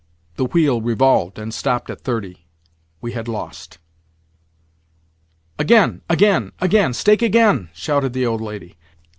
The 0.35 0.45
wheel 0.45 0.81
revolved, 0.81 1.37
and 1.37 1.53
stopped 1.53 1.87
at 1.91 2.01
thirty. 2.01 2.47
We 3.01 3.11
had 3.11 3.27
lost! 3.27 3.77
"Again, 5.59 6.01
again, 6.09 6.53
again! 6.59 6.93
Stake 6.95 7.21
again!" 7.21 7.69
shouted 7.71 8.13
the 8.13 8.25
old 8.25 8.41
lady. 8.41 8.77